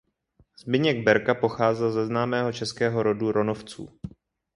[0.59, 3.89] Zbyněk Berka pocházel ze známého českého rodu Ronovců.